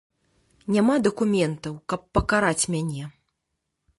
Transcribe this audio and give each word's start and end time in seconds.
Няма 0.75 0.95
дакументаў, 1.07 1.77
каб 1.93 2.01
пакараць 2.19 2.69
мяне. 2.77 3.03